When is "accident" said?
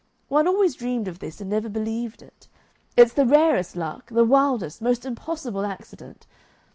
5.63-6.25